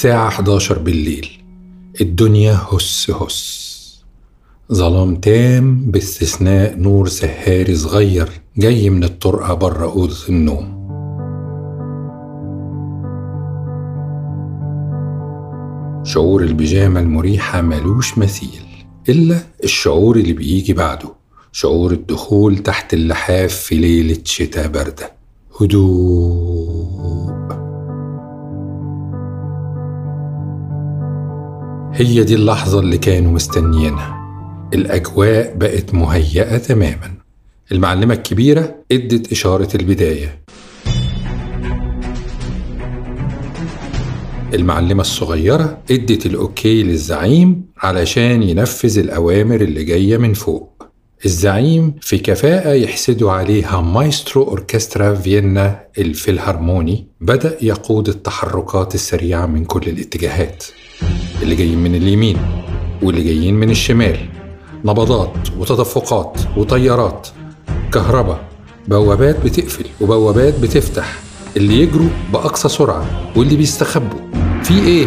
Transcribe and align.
الساعة 0.00 0.28
11 0.28 0.78
بالليل. 0.78 1.28
الدنيا 2.00 2.58
هس 2.72 3.10
هس. 3.10 3.59
ظلام 4.72 5.16
تام 5.16 5.90
باستثناء 5.90 6.76
نور 6.78 7.08
سهاري 7.08 7.74
صغير 7.74 8.28
جاي 8.56 8.90
من 8.90 9.04
الطرقة 9.04 9.54
بره 9.54 9.84
أوضة 9.84 10.28
النوم. 10.28 10.80
شعور 16.04 16.42
البيجامة 16.42 17.00
المريحة 17.00 17.60
ملوش 17.60 18.18
مثيل 18.18 18.62
إلا 19.08 19.38
الشعور 19.64 20.16
اللي 20.16 20.32
بيجي 20.32 20.72
بعده 20.72 21.08
شعور 21.52 21.92
الدخول 21.92 22.58
تحت 22.58 22.94
اللحاف 22.94 23.54
في 23.54 23.74
ليلة 23.74 24.18
شتاء 24.24 24.68
باردة. 24.68 25.12
هدوء. 25.60 27.30
هي 31.92 32.24
دي 32.24 32.34
اللحظة 32.34 32.80
اللي 32.80 32.98
كانوا 32.98 33.32
مستنيينها. 33.32 34.19
الأجواء 34.74 35.54
بقت 35.56 35.94
مهيئة 35.94 36.58
تماما. 36.58 37.14
المعلمة 37.72 38.14
الكبيرة 38.14 38.74
إدت 38.92 39.32
إشارة 39.32 39.68
البداية. 39.74 40.40
المعلمة 44.54 45.00
الصغيرة 45.00 45.78
إدت 45.90 46.26
الأوكي 46.26 46.82
للزعيم 46.82 47.66
علشان 47.78 48.42
ينفذ 48.42 48.98
الأوامر 48.98 49.60
اللي 49.60 49.84
جاية 49.84 50.16
من 50.16 50.34
فوق. 50.34 50.86
الزعيم 51.24 51.94
في 52.00 52.18
كفاءة 52.18 52.72
يحسدوا 52.72 53.32
عليها 53.32 53.80
مايسترو 53.80 54.42
أوركسترا 54.42 55.14
فيينا 55.14 55.80
الفيلهارموني 55.98 57.06
بدأ 57.20 57.56
يقود 57.62 58.08
التحركات 58.08 58.94
السريعة 58.94 59.46
من 59.46 59.64
كل 59.64 59.90
الاتجاهات. 59.90 60.64
اللي 61.42 61.54
جايين 61.54 61.78
من 61.78 61.94
اليمين 61.94 62.36
واللي 63.02 63.22
جايين 63.24 63.54
من 63.54 63.70
الشمال. 63.70 64.29
نبضات 64.84 65.32
وتدفقات 65.58 66.40
وطيارات 66.56 67.28
كهرباء 67.92 68.44
بوابات 68.88 69.44
بتقفل 69.44 69.86
وبوابات 70.00 70.60
بتفتح 70.60 71.20
اللي 71.56 71.82
يجروا 71.82 72.08
بأقصى 72.32 72.68
سرعة 72.68 73.06
واللي 73.36 73.56
بيستخبوا. 73.56 74.20
في 74.62 74.78
إيه؟ 74.86 75.06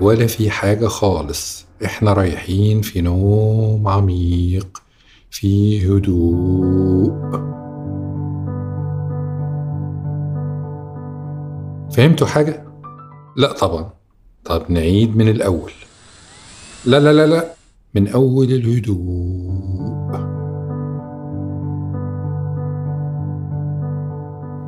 ولا 0.00 0.26
في 0.26 0.50
حاجة 0.50 0.86
خالص. 0.86 1.66
إحنا 1.84 2.12
رايحين 2.12 2.80
في 2.80 3.00
نوم 3.00 3.88
عميق 3.88 4.82
في 5.30 5.86
هدوء. 5.88 7.12
فهمتوا 11.92 12.26
حاجة؟ 12.26 12.64
لا 13.36 13.52
طبعا. 13.52 13.90
طب 14.44 14.62
نعيد 14.68 15.16
من 15.16 15.28
الأول. 15.28 15.72
لا 16.84 17.00
لا 17.00 17.12
لا 17.12 17.26
لا. 17.26 17.44
من 17.94 18.08
أول 18.08 18.52
الهدوء. 18.52 20.18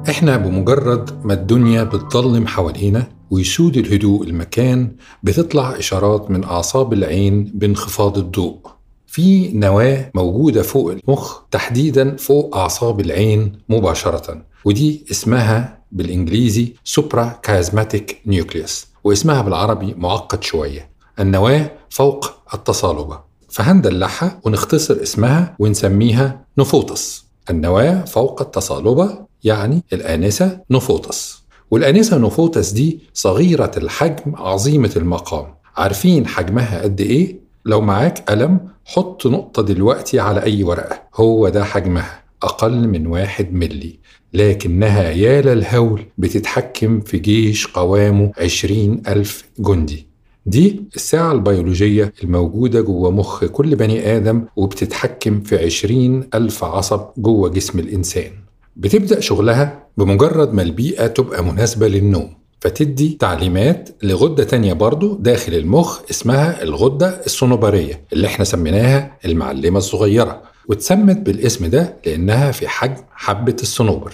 إحنا 0.08 0.36
بمجرد 0.36 1.26
ما 1.26 1.34
الدنيا 1.34 1.84
بتضلم 1.84 2.46
حوالينا 2.46 3.06
ويسود 3.30 3.76
الهدوء 3.76 4.26
المكان 4.26 4.92
بتطلع 5.22 5.78
إشارات 5.78 6.30
من 6.30 6.44
أعصاب 6.44 6.92
العين 6.92 7.52
بانخفاض 7.54 8.18
الضوء. 8.18 8.58
في 9.06 9.52
نواة 9.52 10.10
موجودة 10.14 10.62
فوق 10.62 10.92
المخ 10.92 11.38
تحديدا 11.50 12.16
فوق 12.16 12.56
أعصاب 12.56 13.00
العين 13.00 13.52
مباشرة. 13.68 14.42
ودي 14.64 15.06
اسمها 15.10 15.78
بالإنجليزي 15.92 16.72
سوبرا 16.84 17.38
كازماتيك 17.42 18.20
نيوكليوس 18.26 18.86
واسمها 19.04 19.42
بالعربي 19.42 19.94
معقد 19.98 20.42
شوية. 20.42 20.90
النواة 21.20 21.70
فوق 21.90 22.32
التصالبة 22.54 23.20
فهندلعها 23.48 24.40
ونختصر 24.44 25.02
اسمها 25.02 25.56
ونسميها 25.58 26.44
نفوطس. 26.58 27.24
النواة 27.50 28.04
فوق 28.04 28.42
التصالبة 28.42 29.18
يعني 29.44 29.82
الآنسة 29.92 30.60
نفوطس. 30.70 31.42
والآنسة 31.70 32.18
نفوطس 32.18 32.70
دي 32.70 33.00
صغيرة 33.14 33.70
الحجم 33.76 34.36
عظيمة 34.36 34.90
المقام. 34.96 35.54
عارفين 35.76 36.26
حجمها 36.26 36.82
قد 36.82 37.00
إيه؟ 37.00 37.40
لو 37.64 37.80
معاك 37.80 38.30
قلم 38.30 38.60
حط 38.84 39.26
نقطة 39.26 39.62
دلوقتي 39.62 40.20
على 40.20 40.42
أي 40.42 40.62
ورقة. 40.64 41.02
هو 41.14 41.48
ده 41.48 41.64
حجمها 41.64 42.22
أقل 42.42 42.88
من 42.88 43.06
واحد 43.06 43.52
ملي 43.52 43.98
لكنها 44.34 45.10
يا 45.10 45.40
للهول 45.42 46.06
بتتحكم 46.18 47.00
في 47.00 47.18
جيش 47.18 47.66
قوامه 47.66 48.32
عشرين 48.38 49.02
ألف 49.08 49.44
جندي. 49.58 50.09
دي 50.50 50.82
الساعة 50.96 51.32
البيولوجية 51.32 52.12
الموجودة 52.24 52.80
جوه 52.80 53.10
مخ 53.10 53.44
كل 53.44 53.76
بني 53.76 54.16
آدم 54.16 54.44
وبتتحكم 54.56 55.40
في 55.40 55.64
عشرين 55.64 56.28
ألف 56.34 56.64
عصب 56.64 57.00
جوه 57.18 57.48
جسم 57.48 57.78
الإنسان. 57.78 58.30
بتبدأ 58.76 59.20
شغلها 59.20 59.86
بمجرد 59.96 60.54
ما 60.54 60.62
البيئة 60.62 61.06
تبقى 61.06 61.44
مناسبة 61.44 61.88
للنوم 61.88 62.30
فتدي 62.60 63.16
تعليمات 63.20 63.88
لغدة 64.02 64.44
تانية 64.44 64.72
برضو 64.72 65.14
داخل 65.16 65.54
المخ 65.54 66.00
اسمها 66.10 66.62
الغدة 66.62 67.20
الصنوبرية 67.26 68.00
اللي 68.12 68.26
إحنا 68.26 68.44
سميناها 68.44 69.18
المعلمة 69.24 69.78
الصغيرة 69.78 70.42
واتسمت 70.68 71.16
بالاسم 71.16 71.66
ده 71.66 71.96
لأنها 72.06 72.52
في 72.52 72.68
حجم 72.68 73.02
حبة 73.12 73.56
الصنوبر. 73.62 74.12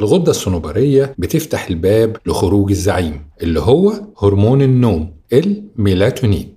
الغدة 0.00 0.30
الصنوبرية 0.30 1.14
بتفتح 1.18 1.68
الباب 1.68 2.16
لخروج 2.26 2.70
الزعيم 2.70 3.26
اللي 3.42 3.60
هو 3.60 3.92
هرمون 4.22 4.62
النوم 4.62 5.10
الميلاتونين. 5.32 6.54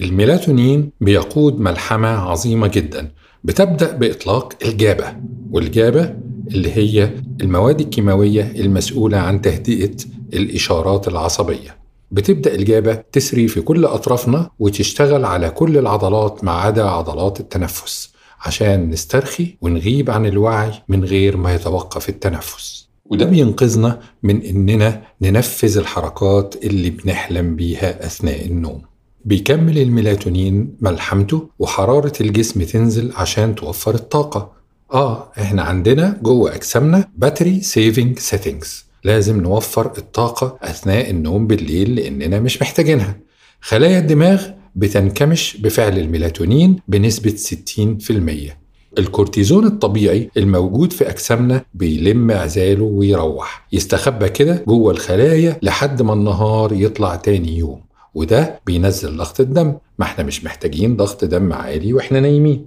الميلاتونين 0.00 0.90
بيقود 1.00 1.60
ملحمة 1.60 2.08
عظيمة 2.08 2.66
جدا 2.66 3.12
بتبدأ 3.44 3.92
بإطلاق 3.92 4.52
الجابة 4.64 5.04
والجابة 5.50 6.14
اللي 6.50 6.72
هي 6.72 7.10
المواد 7.40 7.80
الكيماوية 7.80 8.52
المسؤولة 8.56 9.18
عن 9.18 9.40
تهدئة 9.40 9.96
الإشارات 10.34 11.08
العصبية. 11.08 11.76
بتبدأ 12.10 12.54
الجابة 12.54 12.94
تسري 13.12 13.48
في 13.48 13.60
كل 13.60 13.84
أطرافنا 13.84 14.50
وتشتغل 14.58 15.24
على 15.24 15.50
كل 15.50 15.78
العضلات 15.78 16.44
ما 16.44 16.52
عدا 16.52 16.84
عضلات 16.84 17.40
التنفس. 17.40 18.12
عشان 18.40 18.90
نسترخي 18.90 19.56
ونغيب 19.60 20.10
عن 20.10 20.26
الوعي 20.26 20.72
من 20.88 21.04
غير 21.04 21.36
ما 21.36 21.54
يتوقف 21.54 22.08
التنفس. 22.08 22.88
وده 23.04 23.24
بينقذنا 23.24 24.00
من 24.22 24.42
إننا 24.42 25.02
ننفذ 25.22 25.78
الحركات 25.78 26.54
اللي 26.64 26.90
بنحلم 26.90 27.56
بيها 27.56 28.06
أثناء 28.06 28.46
النوم. 28.46 28.82
بيكمل 29.24 29.78
الميلاتونين 29.78 30.76
ملحمته 30.80 31.48
وحرارة 31.58 32.12
الجسم 32.20 32.62
تنزل 32.62 33.12
عشان 33.16 33.54
توفر 33.54 33.94
الطاقة. 33.94 34.52
آه 34.92 35.32
إحنا 35.40 35.62
عندنا 35.62 36.18
جوه 36.22 36.54
أجسامنا 36.54 37.08
battery 37.16 37.60
saving 37.60 38.18
settings 38.18 38.84
لازم 39.04 39.40
نوفر 39.40 39.92
الطاقة 39.98 40.58
أثناء 40.62 41.10
النوم 41.10 41.46
بالليل 41.46 41.94
لأننا 41.94 42.40
مش 42.40 42.62
محتاجينها. 42.62 43.16
خلايا 43.60 43.98
الدماغ 43.98 44.46
بتنكمش 44.76 45.56
بفعل 45.56 45.98
الميلاتونين 45.98 46.76
بنسبة 46.88 47.34
60% 47.36 48.58
الكورتيزون 48.98 49.66
الطبيعي 49.66 50.30
الموجود 50.36 50.92
في 50.92 51.10
أجسامنا 51.10 51.64
بيلم 51.74 52.30
عزاله 52.30 52.84
ويروح. 52.84 53.66
يستخبى 53.72 54.28
كده 54.28 54.64
جوه 54.66 54.92
الخلايا 54.92 55.58
لحد 55.62 56.02
ما 56.02 56.12
النهار 56.12 56.72
يطلع 56.72 57.16
تاني 57.16 57.58
يوم. 57.58 57.80
وده 58.14 58.60
بينزل 58.66 59.16
ضغط 59.16 59.40
الدم. 59.40 59.74
ما 59.98 60.04
إحنا 60.04 60.24
مش 60.24 60.44
محتاجين 60.44 60.96
ضغط 60.96 61.24
دم 61.24 61.52
عالي 61.52 61.92
وإحنا 61.92 62.20
نايمين. 62.20 62.66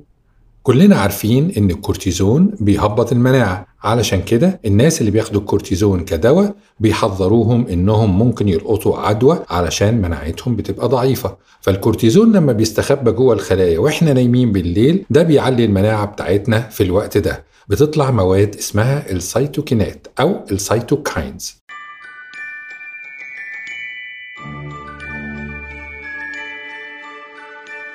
كلنا 0.64 0.96
عارفين 0.96 1.52
إن 1.58 1.70
الكورتيزون 1.70 2.52
بيهبط 2.60 3.12
المناعة. 3.12 3.68
علشان 3.84 4.22
كده 4.22 4.60
الناس 4.66 5.00
اللي 5.02 5.12
بياخدوا 5.12 5.42
الكورتيزون 5.42 6.00
كدواء 6.06 6.56
بيحذروهم 6.80 7.68
إنهم 7.68 8.20
ممكن 8.20 8.48
يلقطوا 8.48 8.98
عدوى 8.98 9.40
علشان 9.50 10.02
مناعتهم 10.02 10.56
بتبقى 10.56 10.88
ضعيفة. 10.88 11.38
فالكورتيزون 11.62 12.32
لما 12.32 12.54
بيستخبى 12.54 13.12
جوه 13.12 13.34
الخلايا 13.34 13.80
وإحنا 13.80 14.14
نايمين 14.14 14.52
بالليل 14.52 15.06
ده 15.10 15.24
بيعلي 15.24 15.66
المناعة 15.66 16.06
بتاعتنا 16.06 16.60
في 16.70 16.84
الوقت 16.84 17.18
ده. 17.18 17.44
بتطلع 17.68 18.12
مواد 18.12 18.56
اسمها 18.56 19.12
السيتوكينات 19.12 20.08
أو 20.20 20.36
ال 20.52 20.63
cytokines 20.63 21.61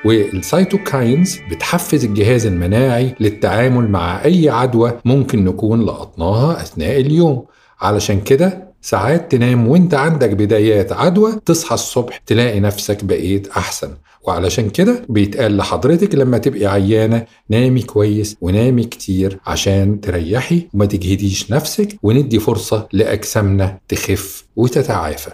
والسيتوكاينز 0.07 1.39
بتحفز 1.51 2.05
الجهاز 2.05 2.47
المناعي 2.47 3.15
للتعامل 3.21 3.91
مع 3.91 4.25
أي 4.25 4.49
عدوى 4.49 4.93
ممكن 5.05 5.45
نكون 5.45 5.83
لقطناها 5.83 6.63
أثناء 6.63 7.01
اليوم. 7.01 7.45
علشان 7.81 8.21
كده 8.21 8.69
ساعات 8.83 9.33
تنام 9.33 9.69
وانت 9.69 9.95
عندك 9.95 10.31
بدايات 10.31 10.93
عدوى 10.93 11.33
تصحى 11.47 11.75
الصبح 11.75 12.17
تلاقي 12.27 12.61
نفسك 12.61 13.05
بقيت 13.05 13.49
أحسن. 13.49 13.89
وعلشان 14.23 14.71
كده 14.71 15.03
بيتقال 15.09 15.57
لحضرتك 15.57 16.15
لما 16.15 16.39
تبقي 16.39 16.67
عيانة 16.67 17.27
نامي 17.51 17.83
كويس 17.83 18.37
ونامي 18.41 18.85
كتير 18.85 19.39
عشان 19.47 20.01
تريحي 20.01 20.69
وما 20.75 20.87
تجهديش 20.87 21.51
نفسك 21.53 21.89
وندي 22.03 22.39
فرصة 22.39 22.89
لأجسامنا 22.93 23.79
تخف 23.89 24.45
وتتعافى. 24.57 25.31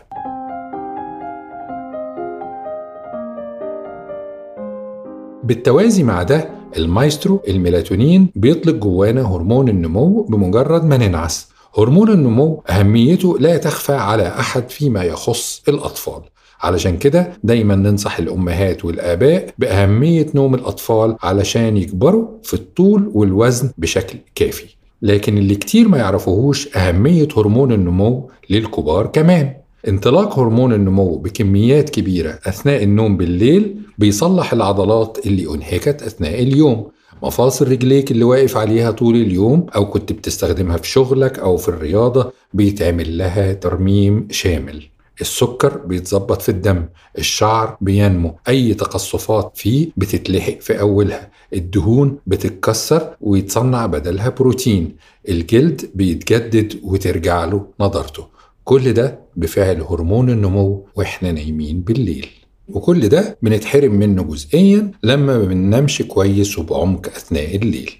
بالتوازي 5.44 6.02
مع 6.02 6.22
ده 6.22 6.48
المايسترو 6.76 7.42
الميلاتونين 7.48 8.28
بيطلق 8.36 8.74
جوانا 8.74 9.22
هرمون 9.22 9.68
النمو 9.68 10.22
بمجرد 10.22 10.84
ما 10.84 10.96
ننعس. 10.96 11.48
هرمون 11.78 12.10
النمو 12.10 12.62
أهميته 12.70 13.38
لا 13.38 13.56
تخفى 13.56 13.92
على 13.92 14.28
أحد 14.28 14.70
فيما 14.70 15.02
يخص 15.04 15.62
الأطفال. 15.68 16.20
علشان 16.62 16.98
كده 16.98 17.32
دايما 17.44 17.74
ننصح 17.74 18.18
الأمهات 18.18 18.84
والآباء 18.84 19.46
بأهمية 19.58 20.26
نوم 20.34 20.54
الأطفال 20.54 21.16
علشان 21.22 21.76
يكبروا 21.76 22.26
في 22.42 22.54
الطول 22.54 23.10
والوزن 23.14 23.70
بشكل 23.78 24.18
كافي. 24.34 24.66
لكن 25.02 25.38
اللي 25.38 25.54
كتير 25.54 25.88
ما 25.88 25.98
يعرفوهوش 25.98 26.76
أهمية 26.76 27.28
هرمون 27.36 27.72
النمو 27.72 28.30
للكبار 28.50 29.06
كمان. 29.06 29.54
انطلاق 29.88 30.38
هرمون 30.38 30.72
النمو 30.72 31.16
بكميات 31.16 31.90
كبيرة 31.90 32.38
أثناء 32.46 32.82
النوم 32.82 33.16
بالليل 33.16 33.76
بيصلح 33.98 34.52
العضلات 34.52 35.18
اللي 35.26 35.54
أنهكت 35.54 36.02
أثناء 36.02 36.42
اليوم. 36.42 36.90
مفاصل 37.22 37.68
رجليك 37.70 38.10
اللي 38.10 38.24
واقف 38.24 38.56
عليها 38.56 38.90
طول 38.90 39.14
اليوم 39.16 39.66
أو 39.76 39.90
كنت 39.90 40.12
بتستخدمها 40.12 40.76
في 40.76 40.88
شغلك 40.88 41.38
أو 41.38 41.56
في 41.56 41.68
الرياضة 41.68 42.32
بيتعمل 42.54 43.18
لها 43.18 43.52
ترميم 43.52 44.28
شامل. 44.30 44.82
السكر 45.20 45.78
بيتظبط 45.78 46.42
في 46.42 46.48
الدم 46.48 46.84
الشعر 47.18 47.76
بينمو 47.80 48.34
أي 48.48 48.74
تقصفات 48.74 49.52
فيه 49.54 49.88
بتتلحق 49.96 50.60
في 50.60 50.80
أولها. 50.80 51.30
الدهون 51.54 52.18
بتتكسر 52.26 53.16
ويتصنع 53.20 53.86
بدلها 53.86 54.28
بروتين. 54.28 54.96
الجلد 55.28 55.90
بيتجدد 55.94 56.80
وترجع 56.82 57.44
له 57.44 57.66
نضارته 57.80 58.31
كل 58.64 58.92
ده 58.92 59.20
بفعل 59.36 59.80
هرمون 59.80 60.30
النمو 60.30 60.86
وإحنا 60.96 61.32
نايمين 61.32 61.80
بالليل. 61.80 62.26
وكل 62.68 63.08
ده 63.08 63.38
بنتحرم 63.42 63.94
منه 63.94 64.22
جزئيا 64.22 64.90
لما 65.02 65.38
ما 65.38 65.44
بننامش 65.44 66.02
كويس 66.02 66.58
وبعمق 66.58 67.06
أثناء 67.06 67.56
الليل. 67.56 67.90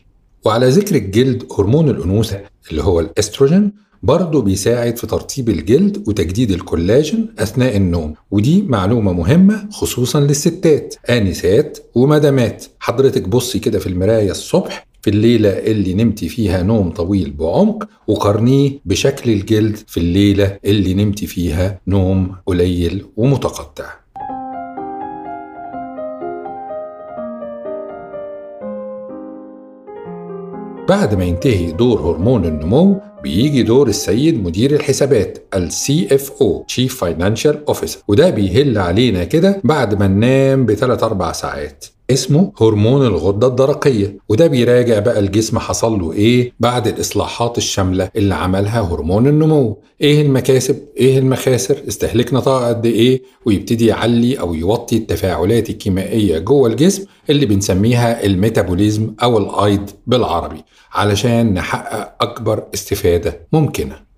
وعلى 0.44 0.68
ذكر 0.68 0.94
الجلد 0.94 1.46
هرمون 1.58 1.88
الأنوثة 1.88 2.40
اللي 2.70 2.82
هو 2.82 3.00
الأستروجين 3.00 3.72
برضه 4.02 4.42
بيساعد 4.42 4.96
في 4.96 5.06
ترطيب 5.06 5.48
الجلد 5.48 6.08
وتجديد 6.08 6.50
الكولاجين 6.50 7.34
أثناء 7.38 7.76
النوم. 7.76 8.14
ودي 8.30 8.62
معلومة 8.62 9.12
مهمة 9.12 9.68
خصوصا 9.70 10.20
للستات 10.20 10.94
آنسات 11.10 11.78
ومدامات. 11.94 12.64
حضرتك 12.78 13.28
بصي 13.28 13.58
كده 13.58 13.78
في 13.78 13.86
المراية 13.86 14.30
الصبح 14.30 14.86
في 15.02 15.10
الليلة 15.10 15.48
اللي 15.48 15.94
نمتي 15.94 16.28
فيها 16.28 16.62
نوم 16.62 16.90
طويل 16.90 17.30
بعمق 17.30 17.88
وقارنيه 18.08 18.70
بشكل 18.84 19.30
الجلد 19.30 19.76
في 19.86 20.00
الليلة 20.00 20.58
اللي 20.64 20.94
نمتي 20.94 21.26
فيها 21.26 21.80
نوم 21.86 22.36
قليل 22.46 23.04
ومتقطع. 23.16 23.84
بعد 30.88 31.14
ما 31.14 31.24
ينتهي 31.24 31.72
دور 31.72 32.00
هرمون 32.00 32.44
النمو 32.44 33.00
بيجي 33.22 33.62
دور 33.62 33.88
السيد 33.88 34.44
مدير 34.44 34.74
الحسابات 34.74 35.38
ال 35.54 35.70
CFO 35.72 36.64
Chief 36.74 36.92
Financial 36.92 37.74
Officer. 37.74 37.96
وده 38.08 38.30
بيهل 38.30 38.78
علينا 38.78 39.24
كده 39.24 39.60
بعد 39.64 40.00
ما 40.00 40.06
ننام 40.06 40.66
بثلاث 40.66 41.02
أربع 41.02 41.32
ساعات. 41.32 41.84
اسمه 42.12 42.52
هرمون 42.60 43.06
الغدة 43.06 43.46
الدرقية 43.46 44.16
وده 44.28 44.46
بيراجع 44.46 44.98
بقى 44.98 45.18
الجسم 45.18 45.58
حصل 45.58 46.00
له 46.00 46.12
إيه 46.12 46.52
بعد 46.60 46.86
الإصلاحات 46.88 47.58
الشاملة 47.58 48.10
اللي 48.16 48.34
عملها 48.34 48.80
هرمون 48.80 49.26
النمو. 49.26 49.78
إيه 50.00 50.22
المكاسب؟ 50.22 50.76
إيه 50.96 51.18
المخاسر؟ 51.18 51.76
استهلكنا 51.88 52.40
طاقة 52.40 52.68
قد 52.68 52.86
إيه؟ 52.86 53.22
ويبتدي 53.46 53.86
يعلي 53.86 54.40
أو 54.40 54.54
يوطي 54.54 54.96
التفاعلات 54.96 55.70
الكيميائية 55.70 56.38
جوه 56.38 56.68
الجسم 56.68 57.04
اللي 57.30 57.46
بنسميها 57.46 58.24
الميتابوليزم 58.26 59.14
أو 59.22 59.38
الأيض 59.38 59.90
بالعربي 60.06 60.64
علشان 60.92 61.54
نحقق 61.54 62.14
أكبر 62.22 62.62
استفادة 62.74 63.40
ممكنة. 63.52 64.11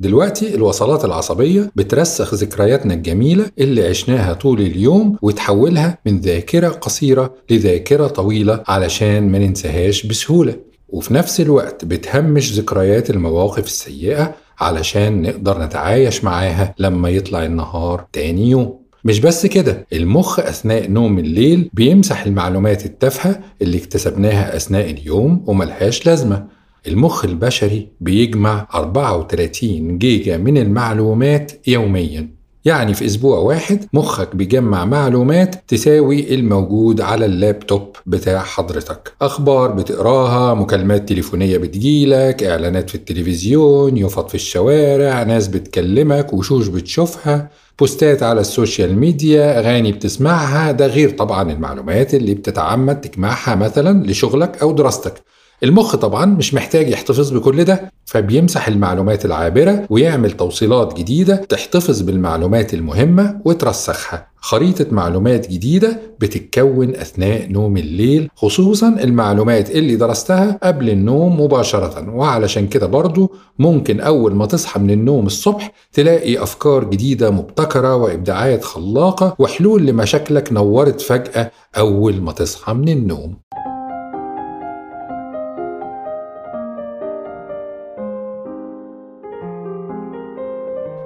دلوقتي 0.00 0.54
الوصلات 0.54 1.04
العصبية 1.04 1.70
بترسخ 1.76 2.34
ذكرياتنا 2.34 2.94
الجميلة 2.94 3.50
اللي 3.58 3.88
عشناها 3.88 4.32
طول 4.32 4.60
اليوم 4.60 5.16
وتحولها 5.22 5.98
من 6.06 6.20
ذاكرة 6.20 6.68
قصيرة 6.68 7.34
لذاكرة 7.50 8.06
طويلة 8.06 8.62
علشان 8.68 9.28
ما 9.28 9.38
ننساهاش 9.38 10.06
بسهولة. 10.06 10.56
وفي 10.88 11.14
نفس 11.14 11.40
الوقت 11.40 11.84
بتهمش 11.84 12.52
ذكريات 12.52 13.10
المواقف 13.10 13.64
السيئة 13.66 14.34
علشان 14.58 15.22
نقدر 15.22 15.62
نتعايش 15.62 16.24
معاها 16.24 16.74
لما 16.78 17.08
يطلع 17.08 17.44
النهار 17.44 18.06
تاني 18.12 18.50
يوم. 18.50 18.78
مش 19.04 19.20
بس 19.20 19.46
كده 19.46 19.86
المخ 19.92 20.40
أثناء 20.40 20.90
نوم 20.90 21.18
الليل 21.18 21.70
بيمسح 21.72 22.26
المعلومات 22.26 22.86
التافهة 22.86 23.40
اللي 23.62 23.78
اكتسبناها 23.78 24.56
أثناء 24.56 24.90
اليوم 24.90 25.44
وملهاش 25.46 26.06
لازمة. 26.06 26.55
المخ 26.88 27.24
البشري 27.24 27.88
بيجمع 28.00 28.66
34 28.74 29.98
جيجا 29.98 30.36
من 30.36 30.58
المعلومات 30.58 31.52
يوميا. 31.66 32.36
يعني 32.64 32.94
في 32.94 33.06
أسبوع 33.06 33.38
واحد 33.38 33.84
مخك 33.92 34.36
بيجمع 34.36 34.84
معلومات 34.84 35.54
تساوي 35.68 36.34
الموجود 36.34 37.00
على 37.00 37.26
اللابتوب 37.26 37.96
بتاع 38.06 38.42
حضرتك. 38.42 39.12
أخبار 39.22 39.70
بتقراها 39.72 40.54
مكالمات 40.54 41.08
تليفونية 41.08 41.58
بتجيلك 41.58 42.42
إعلانات 42.42 42.88
في 42.90 42.94
التلفزيون 42.94 43.96
يفط 43.96 44.28
في 44.28 44.34
الشوارع 44.34 45.22
ناس 45.22 45.48
بتكلمك 45.48 46.32
وشوش 46.32 46.68
بتشوفها 46.68 47.50
بوستات 47.78 48.22
على 48.22 48.40
ال 48.40 48.48
social 48.48 48.98
media 48.98 49.58
أغاني 49.58 49.92
بتسمعها. 49.92 50.72
ده 50.72 50.86
غير 50.86 51.10
طبعا 51.10 51.52
المعلومات 51.52 52.14
اللي 52.14 52.34
بتتعمد 52.34 53.00
تجمعها 53.00 53.54
مثلا 53.54 54.06
لشغلك 54.06 54.62
أو 54.62 54.72
دراستك. 54.72 55.14
المخ 55.62 55.96
طبعا 55.96 56.24
مش 56.26 56.54
محتاج 56.54 56.88
يحتفظ 56.90 57.30
بكل 57.32 57.64
ده 57.64 57.92
فبيمسح 58.04 58.68
المعلومات 58.68 59.24
العابرة 59.24 59.86
ويعمل 59.90 60.30
توصيلات 60.30 60.94
جديدة 60.98 61.36
تحتفظ 61.36 62.00
بالمعلومات 62.02 62.74
المهمة 62.74 63.40
وترسخها. 63.44 64.26
خريطة 64.36 64.86
معلومات 64.90 65.48
جديدة 65.50 66.00
بتتكون 66.20 66.94
أثناء 66.94 67.48
نوم 67.52 67.76
الليل 67.76 68.28
خصوصا 68.34 68.88
المعلومات 68.88 69.70
اللي 69.70 69.96
درستها 69.96 70.58
قبل 70.62 70.90
النوم 70.90 71.40
مباشرة. 71.40 72.10
وعلشان 72.14 72.68
كده 72.68 72.86
برضو 72.86 73.32
ممكن 73.58 74.00
أول 74.00 74.34
ما 74.34 74.46
تصحى 74.46 74.80
من 74.80 74.90
النوم 74.90 75.26
الصبح 75.26 75.72
تلاقي 75.92 76.42
أفكار 76.42 76.84
جديدة 76.84 77.30
مبتكرة 77.30 77.96
وإبداعات 77.96 78.64
خلاقة 78.64 79.34
وحلول 79.38 79.86
لمشاكلك 79.86 80.52
نورت 80.52 81.00
فجأة 81.00 81.50
أول 81.78 82.20
ما 82.20 82.32
تصحى 82.32 82.72
من 82.74 82.88
النوم. 82.88 83.36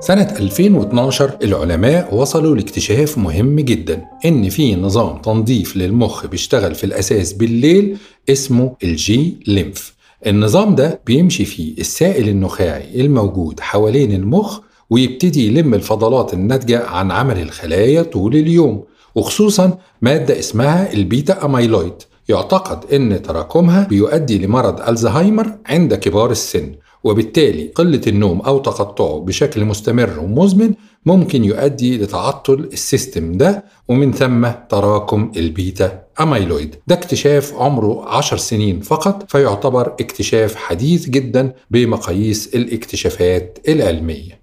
سنة 0.02 0.35
2012 0.40 1.37
العلماء 1.42 2.14
وصلوا 2.14 2.57
لاكتشاف 2.57 3.19
مهم 3.19 3.61
جدا 3.61 4.04
إن 4.25 4.49
في 4.49 4.75
نظام 4.76 5.19
تنظيف 5.23 5.76
للمخ 5.76 6.26
بيشتغل 6.26 6.75
في 6.75 6.85
الأساس 6.85 7.33
بالليل 7.33 7.97
اسمه 8.28 8.76
ال 8.85 9.37
glymph. 9.47 9.95
النظام 10.26 10.75
ده 10.75 11.00
بيمشي 11.07 11.45
فيه 11.45 11.75
السائل 11.78 12.28
النخاعي 12.28 13.00
الموجود 13.00 13.61
حوالين 13.61 14.12
المخ 14.12 14.59
ويبتدي 14.90 15.47
يلم 15.47 15.75
الفضلات 15.75 16.35
الناتجة 16.35 16.87
عن 16.87 17.11
عمل 17.11 17.38
الخلايا 17.42 18.02
طول 18.02 18.37
اليوم 18.37 18.85
وخصوصا 19.14 19.78
مادة 20.02 20.38
اسمها 20.38 20.92
ال 20.92 21.03
beta 21.03 21.45
amyloid. 21.45 21.95
يعتقد 22.28 22.92
أن 22.95 23.23
تراكمها 23.23 23.87
بيؤدي 23.88 24.38
لمرض 24.38 24.88
ألزهايمر 24.88 25.52
عند 25.66 25.95
كبار 25.95 26.30
السن. 26.30 26.73
وبالتالي 27.04 27.69
قلة 27.75 28.00
النوم 28.07 28.40
أو 28.40 28.59
تقطعه 28.59 29.21
بشكل 29.21 29.64
مستمر 29.64 30.19
ومزمن 30.19 30.75
ممكن 31.07 31.45
يؤدي 31.45 31.99
لتعطل 31.99 32.69
ال 32.73 32.81
system 32.81 33.33
ده 33.33 33.64
ومن 33.88 34.12
ثم 34.12 34.49
تراكم 34.69 35.33
ال 35.37 35.50
beta 35.50 36.02
amyloid. 36.21 36.76
ده 36.87 36.95
اكتشاف 36.95 37.54
عمره 37.54 38.09
عشر 38.09 38.37
سنين 38.37 38.80
فقط 38.80 39.30
فيعتبر 39.30 39.87
اكتشاف 39.87 40.54
حديث 40.54 41.09
جدا 41.09 41.52
بمقاييس 41.71 42.54
الاكتشافات 42.54 43.59
العلمية. 43.69 44.40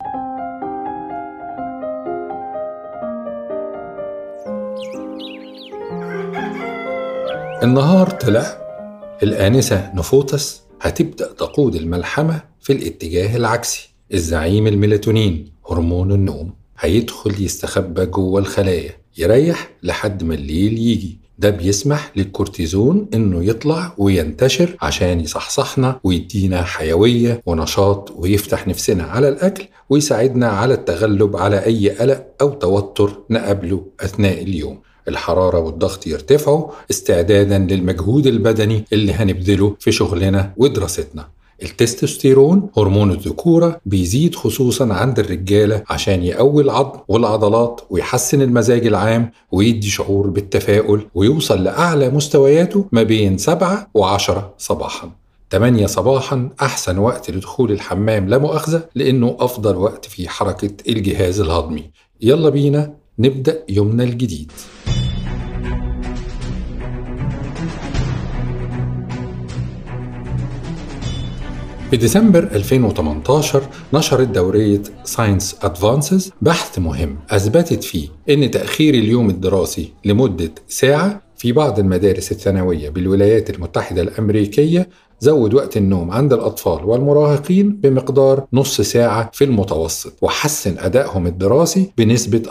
النهار 7.63 8.09
طلع 8.09 8.57
الآنسة 9.23 9.91
نفوتس 9.95 10.61
هتبدأ 10.81 11.33
تقود 11.33 11.75
الملحمة 11.75 12.41
في 12.67 12.73
الاتجاه 12.73 13.35
العكسي 13.37 13.89
الزعيم 14.13 14.67
الميلاتونين 14.67 15.51
هرمون 15.71 16.11
النوم 16.11 16.53
هيدخل 16.79 17.43
يستخبى 17.43 18.05
جوه 18.05 18.39
الخلايا 18.39 18.91
يريح 19.17 19.69
لحد 19.83 20.23
ما 20.23 20.33
الليل 20.33 20.77
يجي. 20.77 21.17
ده 21.39 21.49
بيسمح 21.49 22.11
للكورتيزون 22.15 23.07
إنه 23.13 23.43
يطلع 23.43 23.93
وينتشر 23.97 24.77
عشان 24.81 25.19
يصحصحنا 25.19 25.99
ويدينا 26.03 26.63
حيوية 26.63 27.41
ونشاط 27.45 28.11
ويفتح 28.11 28.67
نفسنا 28.67 29.03
على 29.03 29.29
الأكل 29.29 29.65
ويساعدنا 29.89 30.47
على 30.47 30.73
التغلب 30.73 31.35
على 31.37 31.65
أي 31.65 31.89
قلق 31.89 32.25
أو 32.41 32.49
توتر 32.49 33.19
نقابله 33.29 33.85
أثناء 33.99 34.43
اليوم. 34.43 34.79
الحرارة 35.07 35.59
والضغط 35.59 36.07
يرتفعوا 36.07 36.67
استعدادا 36.91 37.57
للمجهود 37.57 38.27
البدني 38.27 38.85
اللي 38.93 39.13
هنبذله 39.13 39.75
في 39.79 39.91
شغلنا 39.91 40.53
ودراستنا. 40.57 41.36
التستوستيرون 41.63 42.69
هرمون 42.77 43.11
الذكورة 43.11 43.81
بيزيد 43.85 44.35
خصوصا 44.35 44.93
عند 44.93 45.19
الرجالة 45.19 45.83
عشان 45.89 46.23
يقوي 46.23 46.63
العظم 46.63 46.99
والعضلات 47.07 47.81
ويحسن 47.89 48.41
المزاج 48.41 48.87
العام 48.87 49.31
ويدي 49.51 49.89
شعور 49.89 50.27
بالتفاؤل 50.27 51.07
ويوصل 51.15 51.63
لأعلى 51.63 52.09
مستوياته 52.09 52.85
ما 52.91 53.03
بين 53.03 53.37
7 53.37 53.87
و10 53.97 54.31
صباحا. 54.57 55.11
8 55.51 55.85
صباحا 55.85 56.49
أحسن 56.61 56.97
وقت 56.97 57.31
لدخول 57.31 57.71
الحمام 57.71 58.29
لا 58.29 58.37
مؤاخذة 58.37 58.85
لأنه 58.95 59.37
أفضل 59.39 59.75
وقت 59.75 60.05
في 60.05 60.29
حركة 60.29 60.71
الجهاز 60.89 61.39
الهضمي. 61.39 61.91
يلا 62.21 62.49
بينا 62.49 62.93
نبدأ 63.19 63.63
يومنا 63.69 64.03
الجديد. 64.03 64.51
في 71.91 71.97
ديسمبر 71.97 72.43
2018 72.43 73.63
نشرت 73.93 74.27
دورية 74.27 74.81
Science 75.03 75.55
Advances 75.61 76.31
بحث 76.41 76.79
مهم 76.79 77.17
أثبتت 77.29 77.83
فيه 77.83 78.07
أن 78.29 78.51
تأخير 78.51 78.93
اليوم 78.93 79.29
الدراسي 79.29 79.93
لمدة 80.05 80.51
ساعة 80.67 81.21
في 81.37 81.51
بعض 81.51 81.79
المدارس 81.79 82.31
الثانوية 82.31 82.89
بالولايات 82.89 83.49
المتحدة 83.49 84.01
الأمريكية 84.01 84.89
زود 85.19 85.53
وقت 85.53 85.77
النوم 85.77 86.11
عند 86.11 86.33
الأطفال 86.33 86.85
والمراهقين 86.85 87.75
بمقدار 87.75 88.45
نص 88.53 88.81
ساعة 88.81 89.29
في 89.33 89.43
المتوسط 89.43 90.13
وحسن 90.21 90.75
أدائهم 90.79 91.27
الدراسي 91.27 91.91
بنسبة 91.97 92.41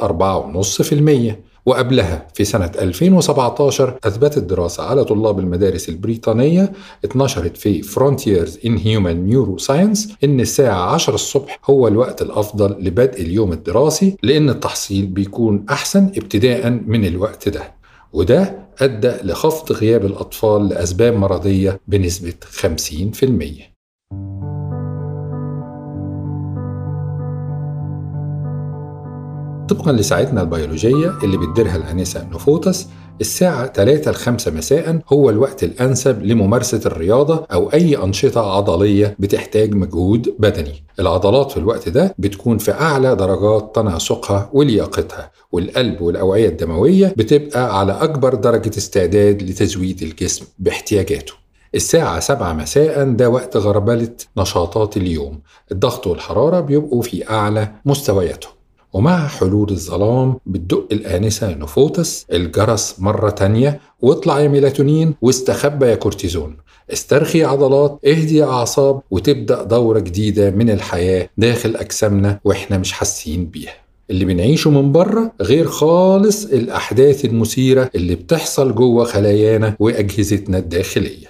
4.5% 1.33 1.33
وقبلها 1.67 2.29
في 2.35 2.45
سنة 2.45 2.71
2017 2.81 3.99
أثبتت 4.05 4.39
دراسة 4.39 4.83
على 4.83 5.05
طلاب 5.05 5.39
المدارس 5.39 5.89
البريطانية 5.89 6.73
اتنشرت 7.05 7.57
في 7.57 7.83
Frontiers 7.83 8.51
in 8.67 8.79
Human 8.79 9.33
Neuroscience 9.33 10.15
إن 10.25 10.41
الساعة 10.41 10.95
10 10.95 11.15
الصبح 11.15 11.59
هو 11.71 11.89
الوقت 11.89 12.23
الأفضل 12.23 12.71
لبدء 12.81 13.21
اليوم 13.21 13.53
الدراسي 13.53 14.17
لأن 14.23 14.51
التحصيل 14.51 15.07
بيكون 15.07 15.67
أحسن 15.71 16.05
ابتداء 16.17 16.71
من 16.71 17.05
الوقت 17.07 17.49
ده 17.49 17.75
وده 18.13 18.67
أدى 18.81 19.13
لخفض 19.23 19.73
غياب 19.73 20.05
الأطفال 20.05 20.69
لأسباب 20.69 21.15
مرضية 21.17 21.81
بنسبة 21.89 22.35
50%. 22.63 23.76
طبقا 29.69 29.93
لساعتنا 29.93 30.41
البيولوجية 30.43 31.19
اللي 31.25 31.37
بتديرها 31.37 31.77
الأنسة 31.77 32.27
نفوتس 32.33 32.87
الساعة 33.21 33.67
3 33.73 34.11
ل 34.11 34.15
5 34.15 34.51
مساء 34.51 35.01
هو 35.13 35.31
الوقت 35.31 35.65
الأنسب 35.65 36.23
لممارسة 36.23 36.81
الرياضة 36.87 37.47
أو 37.53 37.73
أي 37.73 37.97
أنشطة 37.97 38.57
عضلية 38.57 39.17
بتحتاج 39.19 39.75
مجهود 39.75 40.35
بدني. 40.39 40.85
العضلات 41.01 41.51
في 41.51 41.57
الوقت 41.57 41.89
ده 41.89 42.15
بتكون 42.19 42.59
في 42.59 42.73
أعلى 42.73 43.17
درجات 43.17 43.75
تناسقها 43.75 44.51
ولياقتها 44.53 45.31
والقلب 45.53 46.01
والأوعية 46.01 46.49
الدموية 46.49 47.15
بتبقى 47.17 47.79
على 47.79 47.93
أكبر 47.93 48.35
درجة 48.35 48.79
استعداد 48.79 49.43
لتزويد 49.43 50.03
الجسم 50.03 50.47
باحتياجاته. 50.59 51.33
الساعة 51.75 52.21
7 52.21 52.53
مساء 52.53 53.05
ده 53.13 53.31
وقت 53.31 53.57
غربلة 53.57 54.13
نشاطات 54.37 54.97
اليوم. 54.97 55.41
الضغط 55.73 56.07
والحرارة 56.07 56.61
بيبقوا 56.61 57.03
في 57.03 57.31
أعلى 57.31 57.69
مستوياتهم 57.85 58.56
ومع 58.97 59.27
حلول 59.27 59.71
الظلام 59.71 60.37
بتدق 60.47 60.89
الآنسة 60.93 61.55
نفوتس 61.55 62.27
الجرس 62.33 62.95
مرة 62.99 63.31
تانية 63.31 63.81
واطلع 64.01 64.41
يا 64.41 64.49
ميلاتونين 64.49 65.15
واستخبى 65.23 65.87
يا 65.87 65.95
كورتيزون. 65.95 66.57
استرخي 66.93 67.45
عضلات 67.45 67.99
اهدي 68.07 68.45
أعصاب 68.45 69.01
وتبدأ 69.11 69.63
دورة 69.63 69.99
جديدة 69.99 70.51
من 70.51 70.71
الحياة 70.71 71.29
داخل 71.39 71.77
أجسامنا 71.77 72.41
وإحنا 72.45 72.79
مش 72.79 72.93
حاسين 72.93 73.47
بيها. 73.47 73.75
اللي 74.11 74.25
بنعيشه 74.25 74.71
من 74.71 74.93
بره 74.93 75.33
غير 75.43 75.67
خالص 75.67 76.45
الأحداث 76.45 77.25
المثيرة 77.25 77.91
اللي 77.95 78.15
بتحصل 78.15 78.75
جوه 78.75 79.05
خلايانا 79.05 79.77
وأجهزتنا 79.79 80.59
الداخلية. 80.59 81.27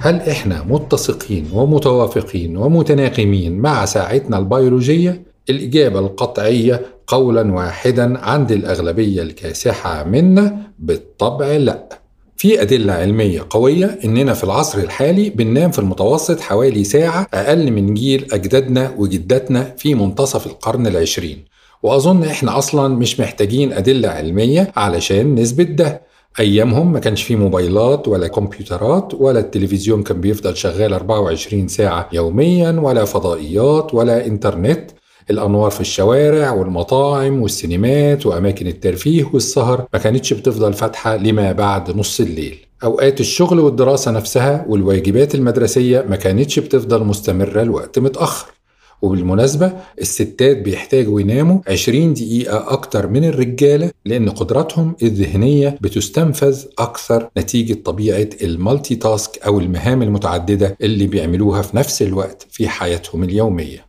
هل 0.00 0.20
إحنا 0.20 0.62
متسقين 0.68 1.46
ومتوافقين 1.52 2.56
ومتناغمين 2.56 3.58
مع 3.58 3.84
ساعتنا 3.84 4.38
البيولوجية؟ 4.38 5.22
الإجابة 5.50 5.98
القطعية 5.98 6.82
قولا 7.06 7.52
واحدا 7.52 8.18
عند 8.18 8.52
الأغلبية 8.52 9.22
الكاسحة 9.22 10.04
منا 10.04 10.56
بالطبع 10.78 11.46
لا. 11.46 11.88
في 12.36 12.62
أدلة 12.62 12.92
علمية 12.92 13.46
قوية 13.50 13.98
إننا 14.04 14.34
في 14.34 14.44
العصر 14.44 14.78
الحالي 14.78 15.30
بننام 15.30 15.70
في 15.70 15.78
المتوسط 15.78 16.40
حوالي 16.40 16.84
ساعة 16.84 17.26
أقل 17.34 17.70
من 17.70 17.94
جيل 17.94 18.26
أجدادنا 18.32 18.94
وجداتنا 18.98 19.74
في 19.78 19.94
منتصف 19.94 20.46
القرن 20.46 20.86
العشرين. 20.86 21.44
وأظن 21.82 22.22
إحنا 22.24 22.58
أصلا 22.58 22.94
مش 22.94 23.20
محتاجين 23.20 23.72
أدلة 23.72 24.08
علمية 24.08 24.72
علشان 24.76 25.34
نثبت 25.34 25.66
ده. 25.66 26.05
أيامهم 26.40 26.92
ما 26.92 26.98
كانش 26.98 27.22
في 27.22 27.36
موبايلات 27.36 28.08
ولا 28.08 28.28
كمبيوترات 28.28 29.14
ولا 29.14 29.40
التلفزيون 29.40 30.02
كان 30.02 30.20
بيفضل 30.20 30.56
شغال 30.56 30.92
24 30.92 31.68
ساعة 31.68 32.08
يوميا 32.12 32.70
ولا 32.70 33.04
فضائيات 33.04 33.94
ولا 33.94 34.26
إنترنت. 34.26 34.90
الأنوار 35.30 35.70
في 35.70 35.80
الشوارع 35.80 36.52
والمطاعم 36.52 37.42
والسينمات 37.42 38.26
وأماكن 38.26 38.66
الترفيه 38.66 39.30
والسهر 39.32 39.86
ما 39.92 39.98
كانتش 39.98 40.32
بتفضل 40.32 40.72
فاتحة 40.72 41.16
لما 41.16 41.52
بعد 41.52 41.96
نص 41.96 42.20
الليل. 42.20 42.58
أوقات 42.84 43.20
الشغل 43.20 43.60
والدراسة 43.60 44.10
نفسها 44.10 44.64
والواجبات 44.68 45.34
المدرسية 45.34 46.04
ما 46.08 46.16
كانتش 46.16 46.58
بتفضل 46.58 47.04
مستمرة 47.04 47.62
لوقت 47.62 47.98
متأخر. 47.98 48.55
وبالمناسبة 49.02 49.72
الستات 50.00 50.56
بيحتاجوا 50.56 51.20
يناموا 51.20 51.60
20 51.68 52.14
دقيقة 52.14 52.72
أكتر 52.72 53.06
من 53.06 53.24
الرجالة 53.24 53.90
لأن 54.04 54.28
قدراتهم 54.30 54.96
الذهنية 55.02 55.78
بتستنفذ 55.80 56.64
أكثر 56.78 57.28
نتيجة 57.38 57.74
طبيعة 57.84 58.28
المالتي 58.42 58.96
تاسك 58.96 59.38
أو 59.46 59.60
المهام 59.60 60.02
المتعددة 60.02 60.76
اللي 60.80 61.06
بيعملوها 61.06 61.62
في 61.62 61.76
نفس 61.76 62.02
الوقت 62.02 62.46
في 62.50 62.68
حياتهم 62.68 63.24
اليومية. 63.24 63.86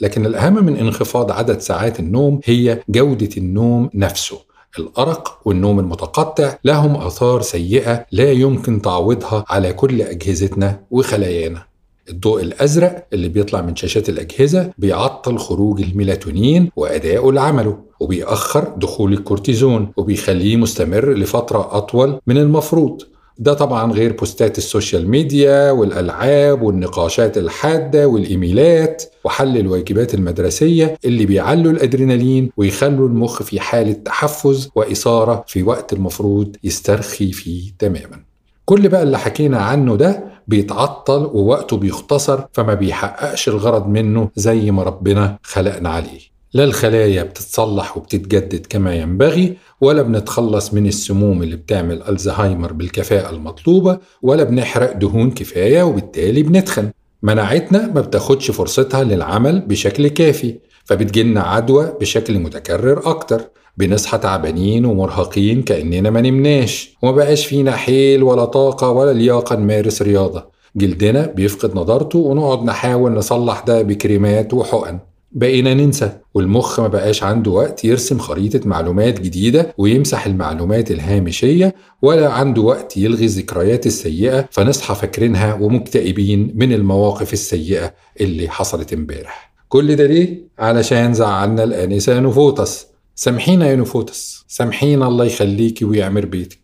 لكن 0.00 0.26
الأهم 0.26 0.64
من 0.64 0.76
انخفاض 0.76 1.30
عدد 1.32 1.58
ساعات 1.60 2.00
النوم 2.00 2.40
هي 2.44 2.80
جودة 2.88 3.28
النوم 3.36 3.90
نفسه. 3.94 4.38
الأرق 4.78 5.40
والنوم 5.44 5.80
المتقطع 5.80 6.56
لهم 6.64 6.96
آثار 6.96 7.42
سيئة 7.42 8.06
لا 8.12 8.32
يمكن 8.32 8.82
تعويضها 8.82 9.44
على 9.48 9.72
كل 9.72 10.02
أجهزتنا 10.02 10.80
وخلايانا. 10.90 11.73
الضوء 12.10 12.42
الأزرق 12.42 13.06
اللي 13.12 13.28
بيطلع 13.28 13.60
من 13.60 13.76
شاشات 13.76 14.08
الأجهزة 14.08 14.70
بيعطل 14.78 15.38
خروج 15.38 15.82
الميلاتونين 15.82 16.70
وأدائه 16.76 17.32
لعمله 17.32 17.78
وبيأخر 18.00 18.72
دخول 18.76 19.12
الكورتيزون 19.12 19.92
وبيخليه 19.96 20.56
مستمر 20.56 21.12
لفترة 21.12 21.76
أطول 21.76 22.20
من 22.26 22.38
المفروض. 22.38 23.02
ده 23.38 23.54
طبعا 23.54 23.92
غير 23.92 24.12
بوستات 24.12 24.58
ال 24.58 24.65
social 24.65 25.08
media 25.10 25.70
والألعاب 25.70 26.62
والنقاشات 26.62 27.38
الحادة 27.38 28.06
والإيميلات 28.08 29.02
وحل 29.24 29.56
الواجبات 29.58 30.14
المدرسية 30.14 30.98
اللي 31.04 31.26
بيعلوا 31.26 31.72
الأدرينالين 31.72 32.50
ويخلوا 32.56 33.08
المخ 33.08 33.42
في 33.42 33.60
حالة 33.60 33.92
تحفز 33.92 34.68
وإثارة 34.74 35.44
في 35.48 35.62
وقت 35.62 35.92
المفروض 35.92 36.56
يسترخي 36.64 37.32
فيه 37.32 37.72
تماما. 37.78 38.24
كل 38.64 38.88
بقى 38.88 39.02
اللي 39.02 39.18
حكينا 39.18 39.58
عنه 39.58 39.96
ده 39.96 40.24
بيتعطل 40.48 41.30
ووقته 41.34 41.76
بيختصر 41.76 42.40
فما 42.52 42.74
بيحققش 42.74 43.48
الغرض 43.48 43.88
منه 43.88 44.30
زي 44.36 44.70
ما 44.70 44.82
ربنا 44.82 45.38
خلقنا 45.42 45.88
عليه. 45.88 46.34
لا 46.54 46.64
الخلايا 46.64 47.22
بتتصلح 47.22 47.96
وبتتجدد 47.96 48.66
كما 48.66 48.94
ينبغي 48.94 49.56
ولا 49.80 50.02
بنتخلص 50.02 50.74
من 50.74 50.86
السموم 50.86 51.42
اللي 51.42 51.56
بتعمل 51.56 52.02
ألزهايمر 52.02 52.72
بالكفاءة 52.72 53.30
المطلوبة 53.30 53.98
ولا 54.22 54.44
بنحرق 54.44 54.92
دهون 54.92 55.30
كفاية 55.30 55.82
وبالتالي 55.82 56.42
بنتخن. 56.42 56.90
مناعتنا 57.22 57.86
ما 57.94 58.00
بتاخدش 58.00 58.50
فرصتها 58.50 59.04
للعمل 59.04 59.60
بشكل 59.60 60.08
كافي 60.08 60.58
فبتجيلنا 60.84 61.40
عدوى 61.40 61.92
بشكل 62.00 62.38
متكرر 62.38 63.10
أكتر. 63.10 63.40
بنصحى 63.76 64.18
تعبانين 64.18 64.84
ومرهقين 64.84 65.62
كأننا 65.62 66.10
ما 66.10 66.20
نمناش 66.20 66.96
وما 67.02 67.12
بقاش 67.12 67.46
فينا 67.46 67.72
حيل 67.76 68.22
ولا 68.22 68.44
طاقة 68.44 68.90
ولا 68.90 69.12
لياقة 69.12 69.56
نمارس 69.56 70.02
رياضة. 70.02 70.54
جلدنا 70.76 71.26
بيفقد 71.26 71.76
نضارته 71.76 72.18
ونقعد 72.18 72.64
نحاول 72.64 73.12
نصلح 73.12 73.60
ده 73.60 73.82
بكريمات 73.82 74.54
وحقن. 74.54 74.98
بقينا 75.32 75.74
ننسى 75.74 76.12
والمخ 76.34 76.80
ما 76.80 76.88
بقاش 76.88 77.22
عنده 77.22 77.50
وقت 77.50 77.84
يرسم 77.84 78.18
خريطة 78.18 78.60
معلومات 78.68 79.20
جديدة 79.20 79.74
ويمسح 79.78 80.26
المعلومات 80.26 80.90
الهامشية 80.90 81.74
ولا 82.02 82.28
عنده 82.32 82.62
وقت 82.62 82.96
يلغي 82.96 83.24
الذكريات 83.24 83.86
السيئة 83.86 84.48
فنصحى 84.50 84.94
فاكرينها 84.94 85.54
ومكتئبين 85.54 86.52
من 86.54 86.72
المواقف 86.72 87.32
السيئة 87.32 87.94
اللي 88.20 88.48
حصلت 88.48 88.92
امبارح. 88.92 89.54
كل 89.68 89.96
ده 89.96 90.06
ليه؟ 90.06 90.44
علشان 90.58 91.14
زعلنا 91.14 91.64
الآنسة 91.64 92.20
نفوتس 92.20 92.86
سامحينا 93.16 93.66
يا 93.66 93.76
نفوتس. 93.76 94.44
سامحينا 94.48 95.06
الله 95.06 95.24
يخليكي 95.24 95.84
ويعمر 95.84 96.24
بيتك. 96.26 96.58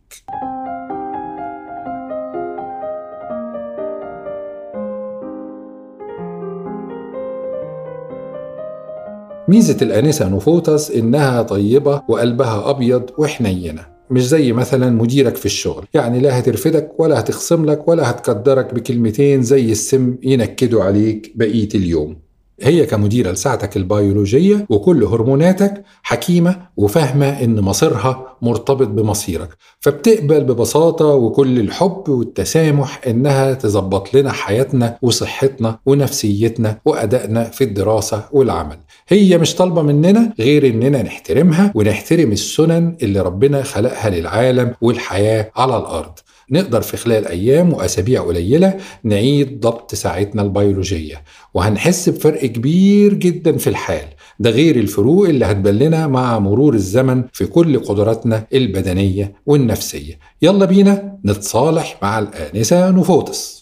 ميزة 9.48 9.76
الآنسة 9.82 10.28
نفوتس 10.28 10.90
إنها 10.90 11.42
طيبة 11.42 12.02
وقلبها 12.08 12.70
أبيض 12.70 13.10
وحنينة 13.18 13.86
مش 14.10 14.28
زي 14.28 14.52
مثلا 14.52 14.90
مديرك 14.90 15.36
في 15.36 15.46
الشغل. 15.46 15.86
يعني 15.94 16.20
لا 16.20 16.38
هترفدك 16.38 16.90
ولا 16.98 17.20
هتخصم 17.20 17.64
لك 17.64 17.88
ولا 17.88 18.10
هتقدرك 18.10 18.74
بكلمتين 18.74 19.42
زي 19.42 19.72
السم 19.72 20.16
ينكدوا 20.22 20.84
عليك 20.84 21.32
بقية 21.34 21.68
اليوم. 21.74 22.29
هي 22.62 22.86
كمديرة 22.86 23.30
لساعتك 23.30 23.76
البيولوجية 23.76 24.66
وكل 24.70 25.04
هرموناتك 25.04 25.82
حكيمة 26.02 26.56
وفاهمة 26.76 27.26
إن 27.44 27.60
مصيرها 27.60 28.36
مرتبط 28.42 28.86
بمصيرك. 28.88 29.48
فبتقبل 29.80 30.44
ببساطة 30.44 31.06
وكل 31.06 31.60
الحب 31.60 32.08
والتسامح 32.08 33.00
إنها 33.06 33.54
تظبط 33.54 34.14
لنا 34.14 34.32
حياتنا 34.32 34.98
وصحتنا 35.02 35.78
ونفسيتنا 35.86 36.78
وأدائنا 36.84 37.44
في 37.44 37.64
الدراسة 37.64 38.24
والعمل. 38.32 38.76
هي 39.08 39.38
مش 39.38 39.54
طالبة 39.54 39.82
مننا 39.82 40.32
غير 40.38 40.66
إننا 40.66 41.02
نحترمها 41.02 41.72
ونحترم 41.74 42.32
السنن 42.32 42.96
اللي 43.02 43.20
ربنا 43.20 43.62
خلقها 43.62 44.10
للعالم 44.10 44.74
والحياة 44.80 45.50
على 45.56 45.76
الأرض. 45.76 46.12
نقدر 46.50 46.80
في 46.80 46.96
خلال 46.96 47.26
أيام 47.26 47.72
وأسابيع 47.72 48.22
قليلة 48.22 48.74
نعيد 49.04 49.60
ضبط 49.60 49.94
ساعتنا 49.94 50.42
البيولوجية 50.42 51.22
وهنحس 51.54 52.08
بفرق 52.08 52.44
كبير 52.46 53.14
جدا 53.14 53.56
في 53.56 53.66
الحال. 53.66 54.04
ده 54.40 54.50
غير 54.50 54.76
الفروق 54.76 55.28
اللي 55.28 55.44
هتبان 55.44 55.78
لنا 55.78 56.06
مع 56.06 56.38
مرور 56.38 56.74
الزمن 56.74 57.22
في 57.32 57.46
كل 57.46 57.78
قدراتنا 57.78 58.46
البدنية 58.54 59.32
والنفسية. 59.46 60.18
يلا 60.42 60.64
بينا 60.64 61.18
نتصالح 61.24 61.98
مع 62.02 62.18
الآنسة 62.18 62.90
نفوتس 62.90 63.59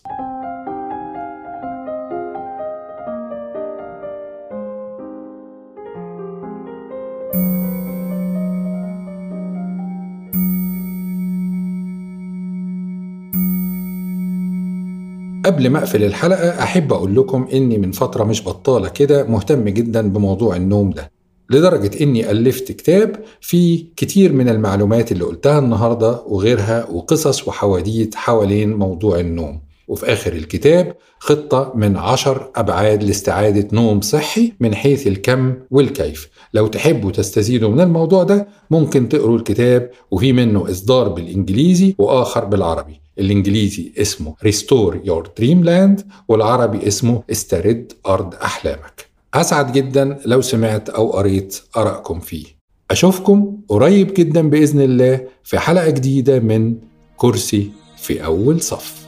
قبل 15.48 15.70
ما 15.70 15.78
أقفل 15.78 16.04
الحلقة 16.04 16.62
أحب 16.62 16.92
أقول 16.92 17.16
لكم 17.16 17.48
إني 17.52 17.78
من 17.78 17.92
فترة 17.92 18.24
مش 18.24 18.44
بطالة 18.44 18.88
كده 18.88 19.24
مهتم 19.24 19.68
جدا 19.68 20.08
بموضوع 20.08 20.56
النوم 20.56 20.90
ده 20.90 21.10
لدرجة 21.50 22.02
إني 22.02 22.30
ألفت 22.30 22.72
كتاب 22.72 23.16
فيه 23.40 23.84
كتير 23.96 24.32
من 24.32 24.48
المعلومات 24.48 25.12
اللي 25.12 25.24
قلتها 25.24 25.58
النهاردة 25.58 26.22
وغيرها 26.26 26.86
وقصص 26.90 27.48
وحواديت 27.48 28.14
حوالين 28.14 28.74
موضوع 28.74 29.20
النوم. 29.20 29.60
وفي 29.88 30.12
آخر 30.12 30.32
الكتاب 30.32 30.96
خطة 31.18 31.72
من 31.74 31.96
عشر 31.96 32.50
أبعاد 32.56 33.02
لاستعادة 33.02 33.68
نوم 33.72 34.00
صحي 34.00 34.52
من 34.60 34.74
حيث 34.74 35.06
الكم 35.06 35.54
والكيف. 35.70 36.28
لو 36.54 36.66
تحبوا 36.66 37.10
تستزيدوا 37.10 37.68
من 37.70 37.80
الموضوع 37.80 38.22
ده 38.22 38.48
ممكن 38.70 39.08
تقروا 39.08 39.36
الكتاب 39.38 39.90
وفي 40.10 40.32
منه 40.32 40.70
إصدار 40.70 41.08
بالإنجليزي 41.08 41.94
وآخر 41.98 42.44
بالعربي. 42.44 43.00
الإنجليزي 43.18 43.92
اسمه 43.98 44.34
Restore 44.46 44.94
Your 44.94 45.22
Dreamland 45.40 46.02
والعربي 46.28 46.88
اسمه 46.88 47.22
استرد 47.30 47.92
أرض 48.06 48.34
أحلامك. 48.34 49.06
أسعد 49.34 49.72
جدا 49.72 50.18
لو 50.26 50.40
سمعت 50.40 50.88
أو 50.88 51.10
قريت 51.10 51.60
آرائكم 51.76 52.20
فيه. 52.20 52.44
أشوفكم 52.90 53.56
قريب 53.68 54.14
جدا 54.14 54.48
بإذن 54.48 54.80
الله 54.80 55.20
في 55.44 55.58
حلقة 55.58 55.90
جديدة 55.90 56.38
من 56.38 56.76
كرسي 57.16 57.70
في 57.96 58.24
أول 58.24 58.60
صف. 58.60 59.07